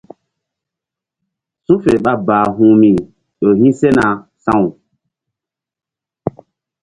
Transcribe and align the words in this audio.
Su̧ 1.65 1.75
fe 1.83 1.93
ɓa 2.03 2.13
bahu̧hmi 2.27 2.91
ƴo 3.39 3.49
hi̧ 3.59 3.71
sena 3.79 4.07
sa̧w. 4.43 4.65